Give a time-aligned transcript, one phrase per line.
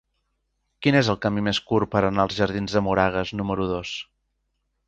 [0.85, 3.97] Quin és el camí més curt per anar als jardins de Moragas número dos?